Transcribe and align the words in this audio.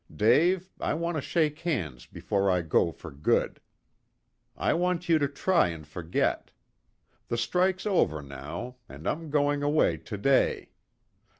Dave, 0.15 0.71
I 0.79 0.95
want 0.95 1.17
to 1.17 1.21
shake 1.21 1.59
hands 1.59 2.07
before 2.07 2.49
I 2.49 2.63
go 2.63 2.91
for 2.91 3.11
good. 3.11 3.61
I 4.57 4.73
want 4.73 5.07
you 5.07 5.19
to 5.19 5.27
try 5.27 5.67
and 5.67 5.87
forget. 5.87 6.49
The 7.27 7.37
strike's 7.37 7.85
over 7.85 8.23
now, 8.23 8.77
and 8.89 9.07
I'm 9.07 9.29
going 9.29 9.61
away 9.61 9.97
to 9.97 10.17
day. 10.17 10.69